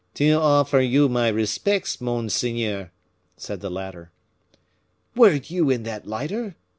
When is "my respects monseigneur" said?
1.09-2.89